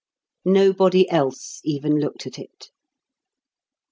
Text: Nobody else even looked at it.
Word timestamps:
Nobody 0.47 1.07
else 1.11 1.59
even 1.63 1.99
looked 1.99 2.25
at 2.25 2.39
it. 2.39 2.71